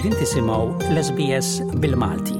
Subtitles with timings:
[0.00, 1.48] Qegħdin tisimgħu l-SBS
[1.80, 2.36] bil-Malti.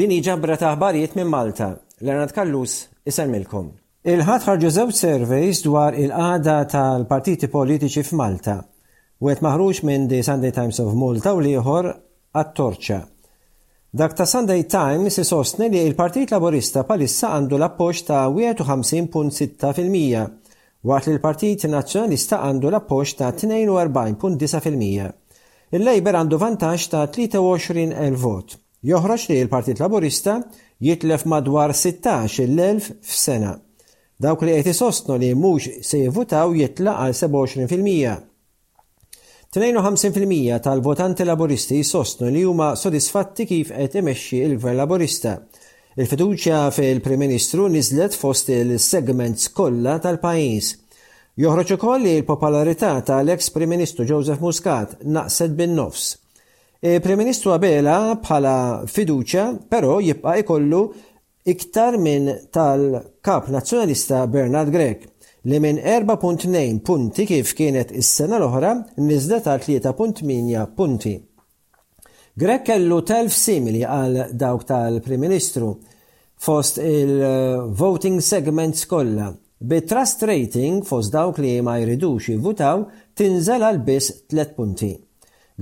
[0.00, 1.72] Din ġabra ta' aħbarijiet minn Malta.
[2.06, 2.76] Lernat Kallus
[3.10, 3.72] isalmilkom.
[4.14, 8.54] Il-ħadd ħarġu żewġ surveys dwar il-qagħda tal-partiti politiċi f'Malta.
[9.26, 13.00] Wet maħruġ minn The Sunday Times of Malta u liħor għat-torċa.
[13.90, 20.41] Dak ta' Sunday Times isostni li il-Partit Laborista palissa għandu l appoċ ta' 51.6
[20.88, 25.18] waqt li l-Partit Nazzjonalista għandu l-appoġġ ta' 42.9%.
[25.76, 28.56] il lejber għandu vantaġġ ta' 23.000 vot.
[28.82, 30.40] Joħroġ li l-Partit Laburista
[30.82, 33.54] jitlef madwar 16.000 f'sena.
[34.22, 38.24] Dawk li qed isostnu li mhux se jivvutaw jitla' għal 27%.
[39.54, 45.36] 52% tal-votanti Laburisti jisostnu li huma sodisfatti kif qed imexxi il-Gvern Laburista
[45.92, 50.70] Il-fiduċja fil-Prim-Ministru niżlet fost il-segments kollha tal-pajjiż.
[51.44, 56.06] Joħroġ ukoll li l-popolarità tal-eks Prim-Ministru Joseph Muscat naqset bin-nofs.
[56.80, 58.54] Il-Prim-Ministru għabela bħala
[58.88, 60.82] fiduċja però jibqa' ikollu
[61.52, 65.04] iktar minn tal-kap nazzjonalista Bernard Grek
[65.50, 68.72] li minn 4.2 punti kif kienet is-sena l-oħra
[69.02, 71.14] niżlet ta' 3.8 punti.
[72.32, 75.74] Grek kellu telf simili għal dawk tal-Prim Ministru
[76.42, 79.36] fost il-voting eh, segments kollha.
[79.58, 82.82] Bit-trust rating fost dawk li ma jridux jivvutaw
[83.16, 84.88] tinżel għal biss 3 punti.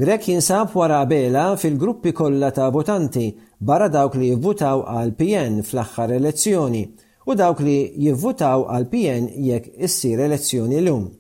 [0.01, 3.27] Grek jinsab wara bela fil-gruppi kollha ta' votanti
[3.59, 6.81] barra dawk li jivvutaw għal PN fl-aħħar elezzjoni
[7.29, 11.11] u dawk li jivvutaw għal PN jekk issir elezzjoni l-lum.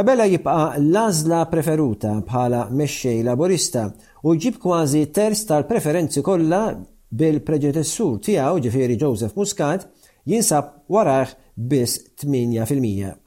[0.00, 3.90] Abela jibqa l-azla preferuta bħala mexxej laborista
[4.24, 6.62] u ġib kważi terz tal-preferenzi kollha
[7.12, 9.86] bil-preġedezzur tiegħu ġifieri Joseph Muscat
[10.30, 13.18] jinsab warah biss 8%.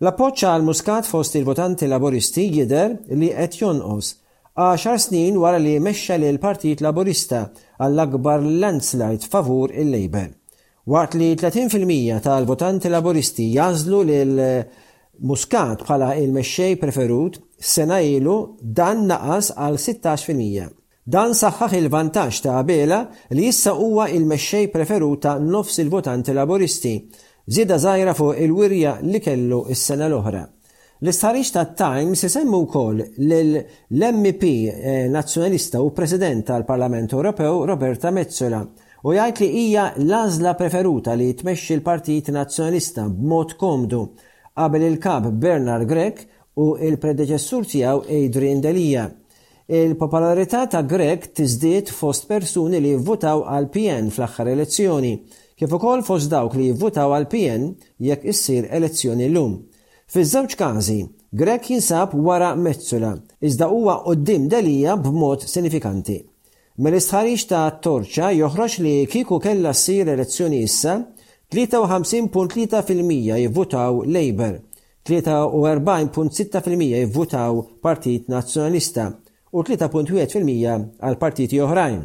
[0.00, 4.14] L-appoċċa għal Muscat fost il-votanti laboristi jider li qed jonqos
[4.56, 7.42] 10 snin wara li mexxa li l-Partit Laburista
[7.76, 10.30] għall-akbar landslide favur il lejber
[10.86, 14.66] Waqt li 30% tal-votanti laboristi jażlu lil eh,
[15.26, 20.68] Muscat bħala il-mexxej preferut, sena ilu dan naqas għal 16%.
[21.06, 22.96] Dan saħħaħ il-vantaġġ ta' Abela
[23.30, 26.94] li issa huwa il-mexxej preferuta nofs il-votanti laboristi,
[27.46, 30.40] żieda zaħira fuq il-wirja li kellu is-sena l-oħra.
[31.04, 38.64] L-istħarriġ ta' Times isemmu wkoll l-MP eh, nazzjonalista u President tal-Parlament Ewropew Roberta Mezzola
[39.06, 44.02] u jgħid li hija l-għażla preferuta li jitmexxi l-Partit Nazzjonalista b'mod komdu
[44.58, 46.24] qabel il kab Bernard Grek
[46.58, 49.06] u il-predeċessur tiegħu Adrian Delija.
[49.68, 55.10] Il-popolarità ta' Grek tiżdiet fost persuni li jivvutaw għal PN fl-aħħar elezzjoni,
[55.58, 57.64] kif ukoll fost dawk li jivvutaw għal PN
[58.06, 59.56] jekk issir elezzjoni llum.
[60.14, 60.98] Fiż-żewġ każi,
[61.34, 66.20] Grek jinsab wara Mezzula, iżda huwa qoddim delija b'mod sinifikanti.
[66.78, 71.00] Mill-istħarix ta' torċa joħroġ li kiku kella ssir elezzjoni issa,
[71.50, 74.60] 53.3% jivvutaw Labour,
[75.10, 79.10] 43.6% jivvutaw Partit Nazzjonalista,
[79.56, 82.02] u 3.1% għal partiti oħrajn.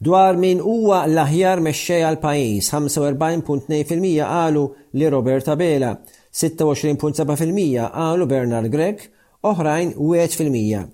[0.00, 4.62] Dwar min huwa l-aħjar mexxej għal pajjiż 45.2% qalu
[4.96, 5.90] li Roberta Bela,
[6.32, 9.04] 26.7% qalu Bernard Gregg,
[9.50, 10.86] oħrajn 1%,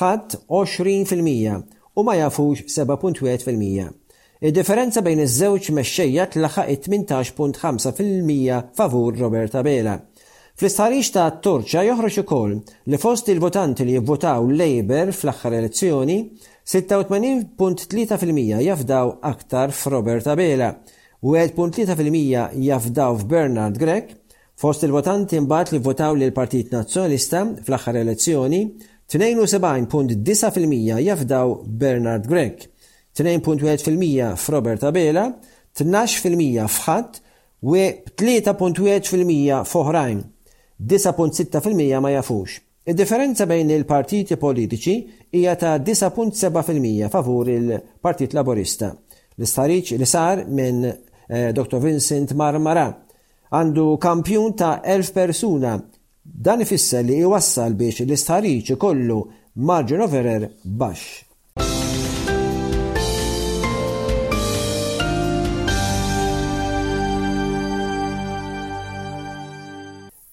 [0.00, 3.94] ħadd 20% u ma jafux 7.1%.
[4.38, 9.96] Id-differenza bejn iż-żewġ mexxejja tlaħaq 18.5% favur Roberta Bela.
[10.58, 12.54] Fl-istħarriġ ta' Turċa joħroġ ukoll
[12.90, 16.16] li fost il-votanti li jivvotaw Labour fl-aħħar elezzjoni
[16.66, 20.72] 86.3% jafdaw aktar f'Robert Abela
[21.22, 24.16] u 1.3% jafdaw f'Bernard Grek
[24.58, 28.58] Fost il-votanti mbagħad li votaw lil partit Nazzjonista fl-aħħar elezzjoni,
[29.06, 32.64] 72.9% jafdaw Bernard Grek,
[33.14, 35.28] 2.1% f'Robert Abela,
[35.78, 37.20] 12% f'ħadd
[37.70, 37.76] u
[38.24, 40.24] 3.1% f'oħrajn.
[40.86, 42.60] 9.6% ma jafux.
[42.88, 44.94] Id-differenza bejn il-partiti politiċi
[45.34, 48.94] hija ta' 9.7% favur il-Partit Laborista.
[49.36, 51.82] L-istariċ li sar minn eh, Dr.
[51.84, 52.86] Vincent Marmara
[53.52, 55.74] għandu kampjun ta' 1000 persuna.
[56.22, 59.20] Dan ifisser li jwassal biex l-istariċ kollu
[59.58, 61.27] margin of error baxx.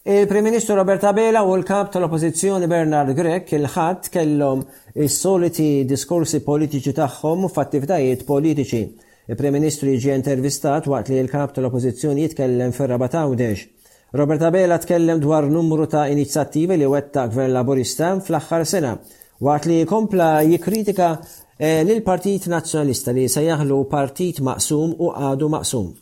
[0.08, 4.60] Il-Prim Ministru Robert Abela u l-kap tal-oppozizjoni Bernard Grek il-ħadd kellhom
[5.02, 8.84] is-soliti diskorsi politiċi tagħhom u f'attivitajiet politiċi.
[9.34, 13.66] Il-Prim Ministru jiġi intervistat waqt li l-kap tal-oppozizjoni jitkellem fir-raba tawdex.
[14.14, 18.94] Robert Abela tkellem dwar numru ta' inizjattivi li wetta gvern laburista fl-aħħar sena
[19.42, 21.10] waqt li jkompla jikkritika
[21.58, 25.96] eh, lil-Partit Nazzjonalista li se jaħlu partit maqsum u għadu maqsum.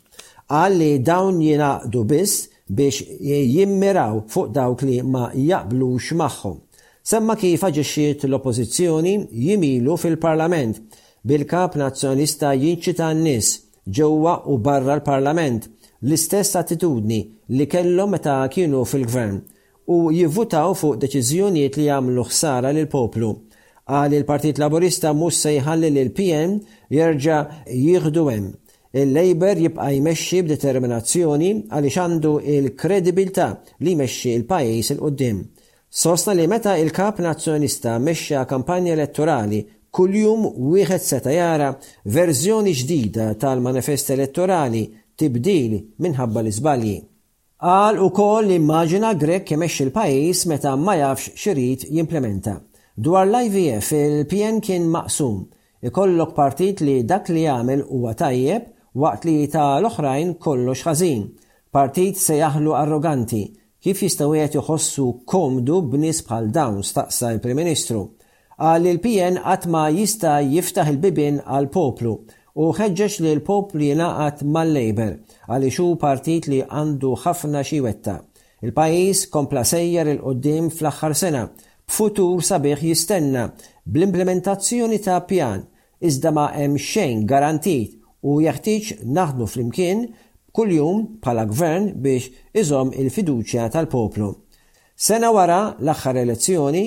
[0.44, 2.98] Qal li dawn jina biss biex
[3.56, 6.58] jimmiraw fuq dawk li ma jaqblux magħhom.
[7.04, 9.16] Semma kif aġixxiet l-oppożizzjoni
[9.46, 10.78] jimilu fil-Parlament
[11.28, 13.50] bil-kap nazzjonista jinċita n-nies
[13.98, 15.68] ġewwa u barra l-Parlament
[16.08, 17.20] l-istess attitudni
[17.58, 19.42] li kellhom meta kienu fil-gvern
[19.96, 23.36] u jivvutaw fuq deċiżjonijiet li jagħmlu ħsara lil poplu.
[23.92, 26.60] Għal il-Partit Laburista mhux se jħalli lil PM
[26.96, 28.50] jerġa' jieħdu hemm
[29.02, 33.48] il-Labor jibqa' jmexxi b'determinazzjoni għaliex għandu il-kredibilità
[33.82, 35.40] li jmexxi l-pajjiż il qudiem
[35.94, 39.64] Sosna li meta il-kap nazzjonista mexxa kampanja elettorali
[39.94, 40.44] kuljum
[40.74, 41.72] wieħed seta jara
[42.14, 44.82] verżjoni ġdida tal-manifest elettorali
[45.20, 46.96] tibdil minħabba l-iżbalji.
[47.62, 52.56] Għal u koll immaġina Grek kemex il-pajis meta ma jafx xirit jimplementa.
[52.98, 55.44] Dwar l-IVF il-PN kien maqsum,
[55.86, 61.24] ikollok partit li dak li jagħmel huwa tajjeb waqt li ta' l-oħrajn kollox ħażin.
[61.74, 63.40] Partit se jaħlu arroganti,
[63.82, 68.04] kif jistaw jgħet joħossu komdu b'nis bħal dawn staqsa il-Prim Ministru.
[68.62, 72.14] Għal il-PN għatma jista jiftaħ il-bibin għal poplu
[72.62, 75.16] u ħeġġeġ li l-poplu jinaqat mal-Labor
[75.50, 78.20] għal hu partit li għandu ħafna xiwetta.
[78.64, 81.48] Il-pajis kompla sejjer il-qoddim fl-axħar sena,
[81.90, 83.50] b'futur sabiħ jistenna
[83.90, 85.66] bl-implementazzjoni ta' pjan,
[86.00, 90.04] iżda ma' hemm xejn garantit u jaħtieġ naħdmu flimkien
[90.56, 92.30] kuljum bħala gvern biex
[92.62, 94.30] iżom il-fiduċja tal-poplu.
[94.96, 96.84] Sena wara l-aħħar elezzjoni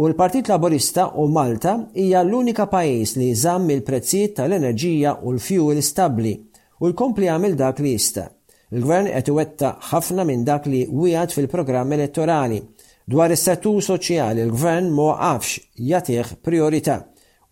[0.00, 5.82] u l-Partit Laborista u Malta hija l-unika pajjiż li jżamm il-prezzijiet tal-enerġija u l fjuwil
[5.84, 6.34] stabbli
[6.80, 8.30] u l-kompli għamil dak li jista.
[8.70, 12.62] Il-gvern qed iwetta ħafna minn dak li wieħed fil-programm elettorali.
[13.10, 15.58] Dwar is-settur soċjali l-gvern ma waqafx
[15.90, 17.00] jagħtih priorità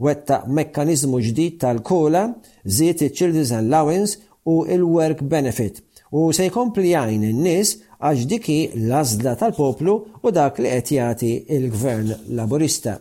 [0.04, 2.26] wetta mekkanizmu ġdid tal-kola
[2.64, 5.82] żiet il-Children's Allowance u il-Work Benefit
[6.14, 11.32] u se jkompli jgħin n nies għax diki l-azla tal-poplu u dak li qed jagħti
[11.56, 12.94] il-Gvern Laburista.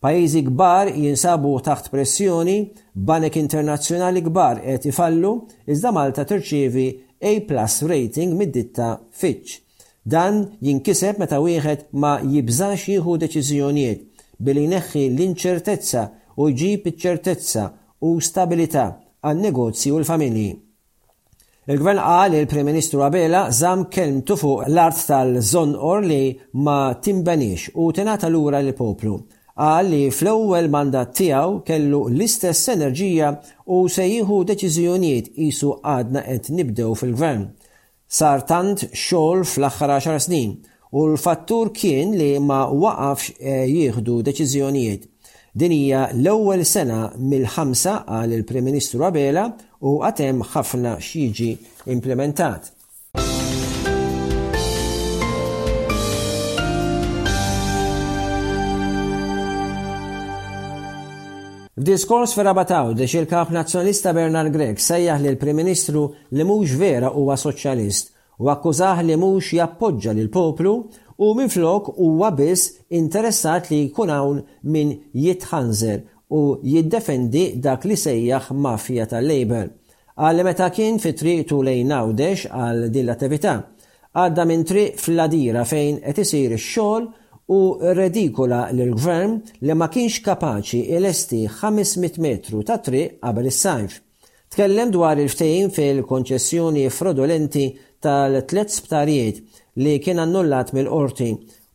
[0.00, 2.56] Pajjiżi kbar jinsabu taħt pressjoni,
[2.94, 5.32] banek internazzjonali kbar qed ifallu,
[5.68, 6.86] iżda Malta tirċievi
[7.20, 9.60] A+ rating mid-ditta Fitch.
[10.02, 14.04] Dan jinkiseb meta wieħed ma jibżax jieħu deċiżjonijiet
[14.40, 16.06] billi neħħi l-inċertezza
[16.40, 17.64] u jġib iċ-ċertezza
[18.08, 18.84] u stabilità
[19.20, 20.52] għal negozji u l-familji.
[21.70, 27.68] Il-gvern qal li l-Prim Ministru Abela żamm kelmtu fuq l-art tal-żon orli li ma timbenix
[27.76, 29.18] u tingħata lura l-poplu.
[29.60, 33.34] Qal li fl-ewwel mandat tiegħu kellu l-istess enerġija
[33.76, 37.44] u se jieħu deċiżjonijiet qisu għadna qed nibdew fil-gvern.
[38.10, 40.56] Sar tant xogħol fl-aħħar 10 snin
[40.96, 45.06] u l-fattur kien li ma waqafx eh, jieħdu deċiżjonijiet.
[45.52, 49.48] Din hija l-ewwel sena mill-ħamsa għal il-Prim Ministru Abela
[49.82, 51.48] u għatem ħafna xiġi
[51.90, 52.70] implementat.
[62.36, 67.34] fera bataw dex il-kap nazjonista Bernard Gregg sejjaħ li l-Prim Ministru li mhux vera huwa
[67.36, 70.76] soċjalist u akkużaħ li mhux jappoġġa l poplu
[71.22, 74.38] u minflok huwa biss interessat li jkun hawn
[74.72, 75.98] min jitħanżer
[76.36, 76.40] u
[76.72, 79.68] jiddefendi dak li sejjaħ mafja tal-Labor.
[80.20, 83.54] Għal meta kien fi triqtu lejn għawdex għal din l-attività,
[84.16, 87.10] għadda minn triq fladira fejn qed isir ix-xogħol
[87.52, 87.60] u
[88.00, 89.36] redikola l-gvern
[89.66, 93.92] li ma kienx kapaċi il-esti 500 metru ta' triq qabel is-sajf.
[94.50, 97.66] Tkellem dwar il-ftejn fil-konċessjoni frodolenti
[98.02, 99.44] tal-tlet sptarijiet
[99.84, 101.30] li kien annullat mill-qorti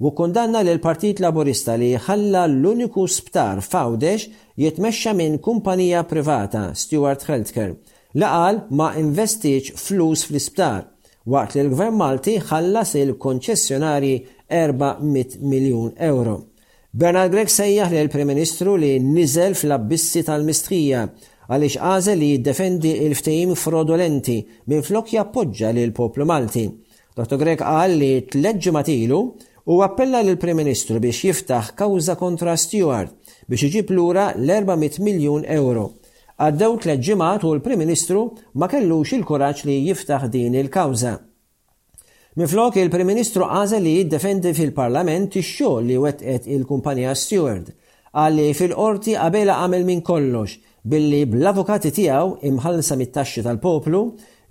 [0.05, 4.29] u kundanna l partit Laburista li ħalla l-uniku sptar fawdex
[4.61, 7.77] jitmexxa minn kumpanija privata Stewart Healthcare
[8.19, 10.81] li qal ma investiċ flus fl-isptar
[11.33, 14.13] waqt li l-Gvern Malti ħallas il-konċessjonari
[14.53, 16.35] 400 miljun euro.
[16.95, 21.07] Bernard Grek sejjaħ li l-Prim Ministru li niżel fl-abbissi tal-mistrija
[21.49, 24.37] għaliex għażel li jiddefendi il ftejim frodolenti
[24.69, 26.67] minn flok jappoġġa l poplu Malti
[27.15, 27.37] Dr.
[27.39, 28.21] Grek qal li
[28.71, 29.19] matilu
[29.65, 33.11] u appella lill prim Ministru biex jiftaħ kawża kontra Stewart
[33.47, 35.85] biex iġib lura l-400 miljun euro.
[36.35, 38.25] Għaddew tleġġimat u l-Prim Ministru
[38.59, 41.13] ma kellux il-kuraġġ li jiftaħ din il-kawża.
[42.35, 47.71] Miflok il-Prim Ministru għażel li jiddefendi fil-Parlament ix-xogħol li wetqet il-kumpanija Stewart
[48.11, 54.03] għalli fil-qorti qabela għamel minn kollox billi bl-avukati tiegħu imħallsa mit-taxxi tal-poplu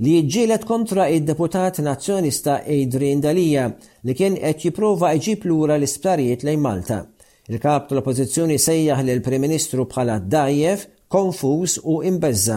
[0.03, 3.69] li jġielet kontra id-deputat nazzjonista Adrian Dalija
[4.03, 7.05] li kien qed jipprova jġib lura l-isptarijiet lejn Malta.
[7.51, 12.57] Il-kap tal-oppożizzjoni sejjaħ lil prim Ministru bħala dajjef, konfuż u imbezza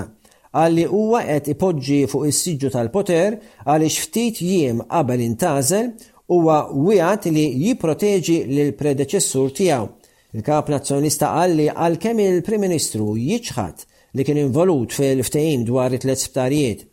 [0.57, 3.35] għalli huwa qed ipoġġi fuq is-siġġu tal-poter
[3.67, 5.91] għaliex ftit jiem qabel intażel
[6.33, 9.85] huwa wieħed li jipproteġi lil predeċessur tiegħu.
[10.33, 13.85] Il-kap nazzjonista għalli għalkemm il-Prim Ministru jiġħad
[14.17, 16.87] li kien involut fil-ftehim dwar it tlet sptarijiet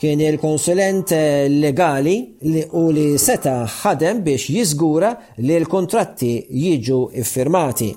[0.00, 5.10] kien il-konsulent eh, legali li u li seta ħadem biex jiżgura
[5.44, 6.30] li l-kontratti
[6.62, 7.90] jiġu iffirmati.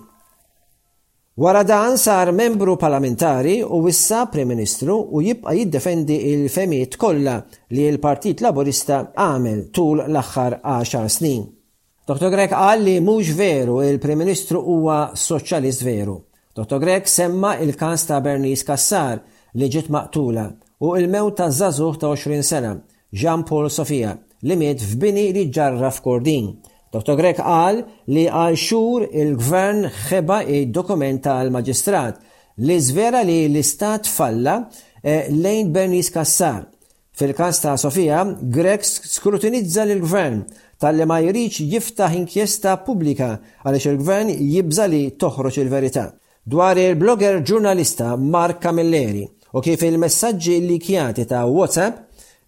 [1.41, 7.37] Wara dan sar membru parlamentari u wissa Prim Ministru u jibqa' jiddefendi il-femiet kollha
[7.73, 11.45] li l-Partit Laburista għamel tul l-aħħar 10 snin.
[12.03, 12.27] Dr.
[12.35, 16.17] Grek qal li mhux veru il-Prim Ministru huwa soċjalist veru.
[16.53, 16.83] Dr.
[16.83, 19.23] Grek semma il-każ ta' Bernice Kassar
[19.55, 20.49] li ġiet maqtula
[20.81, 22.75] u il-mew ta' zazuħ ta' 20 sena,
[23.13, 24.15] Jean Paul Sofia,
[24.47, 26.49] li miet f'bini li ġarra f'Kordin.
[26.93, 27.15] Dr.
[27.17, 27.81] Grek qal
[28.13, 32.19] li għal xur il-gvern ħeba id-dokumenta għal maġistrat
[32.61, 34.59] li zvera li l-istat falla
[35.01, 36.67] eh, lejn Bernis Kassar.
[37.13, 40.43] Fil-kas ta' Sofija, Grek skrutinizza l-gvern
[40.81, 46.07] tal-li ma jirriċ jiftaħ inkjesta publika għaliex il-gvern jibza li toħroġ il-verità.
[46.45, 51.93] Dwar il-blogger ġurnalista Mark Camilleri, u kif il-messagġi li kjati ta' WhatsApp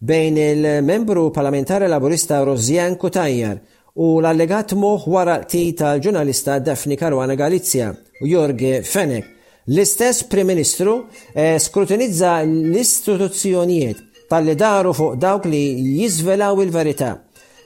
[0.01, 3.59] bejn il-membru parlamentari laburista Rozjan Kutajjar
[4.05, 9.27] u l-allegat moħ wara ti tal-ġurnalista Daphne Karwana Galizja u Jorge Fenek.
[9.69, 15.61] L-istess Prim Ministru eh, skrutinizza l-istituzzjonijiet tal-li daru fuq dawk li
[16.01, 17.15] jizvelaw il-verità.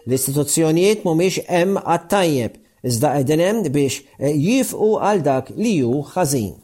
[0.08, 2.55] L-istituzzjonijiet mumiex hemm għattajjeb,
[2.91, 6.58] iżda qegħdin hemm biex eh, jifqu għal dak li ju ħażin.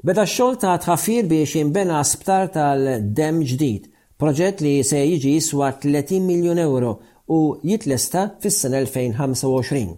[0.00, 6.22] Beda xol ta' tħafir biex jimbena sptar tal-dem ġdid, proġett li se jiġi jiswa 30
[6.24, 6.92] miljon euro
[7.28, 9.90] u jitlesta fis-sena 2025.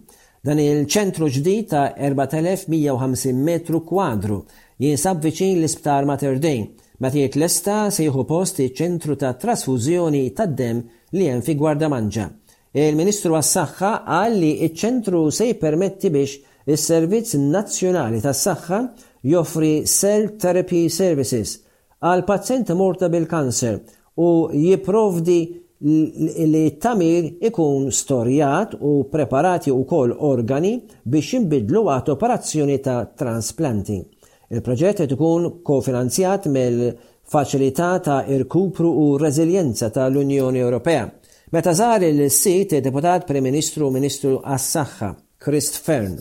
[0.43, 4.41] Dan il-ċentru ġdid ta' 4150 metru kwadru
[4.83, 6.65] jinsab viċin l-isptar Mater Dei,
[6.99, 10.83] meta jitlesta se jieħu post iċ-ċentru ta' trasfużjoni tad-dem
[11.15, 12.27] li hemm fi manġa.
[12.73, 18.81] Il-Ministru għas-Saħħa qal li iċ-ċentru se jpermetti biex is-Servizz Nazzjonali tas-Saħħa
[19.25, 21.53] joffri cell therapy services
[22.03, 23.77] għal pazjenti morta bil-kanser
[24.19, 25.37] u jiprovdi
[26.53, 34.01] li tamir ikun storjat u preparati u kol organi biex imbidlu għat operazzjoni ta' transplanti.
[34.53, 41.07] Il-proġett ikun kofinanzjat mill-Faċilità ta' Irkupru u Reżiljenza tal-Unjoni Ewropea.
[41.55, 45.13] Meta żar il-sit deputat Prim Ministru Ministru għas-Saħħa,
[45.43, 46.15] Christ Fern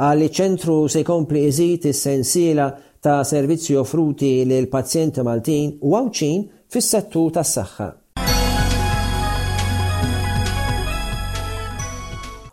[0.00, 2.66] għalli ċentru se jkompli iżid is-sensiela
[3.04, 7.88] ta' servizzi offruti lil pazjenti Maltin u għawċin fis-settur tas-saħħa.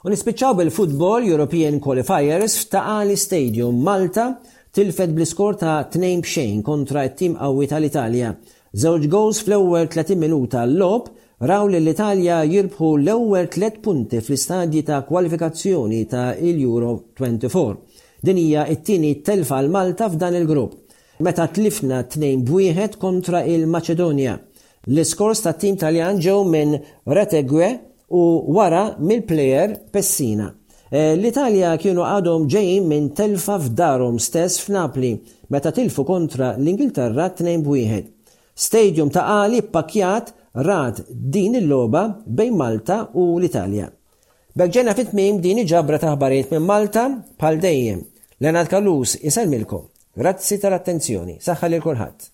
[0.08, 4.28] U nispiċċaw bil-Football European Qualifiers f'Taqali stadium Malta
[4.76, 8.34] tilfed bl-iskor ta' 2 bxejn kontra t-tim qawwi tal-Italja.
[8.78, 11.08] Żewġ gowls fl-ewwel 30 minuta l-lob
[11.46, 17.78] raw li l-Italja jirbħu l-ewwel tliet punti fl-istadji ta' kwalifikazzjoni ta' il-Euro 24.
[18.26, 20.74] Din hija t-tieni telfa l Malta f'dan il-grupp.
[21.22, 24.34] Meta tlifna tnejn bwieħed kontra il-Maċedonja.
[24.88, 26.76] L-iskors ta' tim Taljan ġew minn
[27.06, 27.70] Retegwe
[28.14, 28.24] u
[28.56, 30.50] wara mill-plejer Pessina.
[30.90, 35.14] E, L-Italja kienu għadhom ġejjin minn telfa f'darhom stess f'Napli
[35.52, 38.10] meta tilfu kontra l-Ingilterra tnejn bwieħed.
[38.58, 43.90] Stadium ta' għali pakjat rat din il-loba bejn Malta u l-Italja.
[44.58, 48.02] Bekġena fit-tmim din iġabra taħbarijiet minn Malta bħal dejjem.
[48.42, 49.86] Lenat Kalus isalmilkom.
[50.18, 51.38] Grazzi tal-attenzjoni.
[51.42, 52.34] Saħħa lil kulħadd.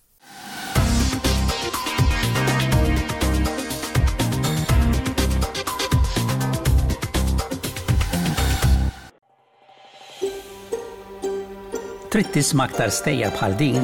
[12.14, 13.84] Trittis maktar aktar bħal din?